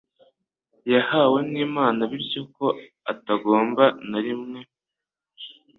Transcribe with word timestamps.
yahawe 0.93 1.39
n’Imana, 1.51 2.01
bityo 2.11 2.41
ko 2.55 2.65
atagomba 3.11 3.83
na 4.09 4.19
rimwe 4.25 4.59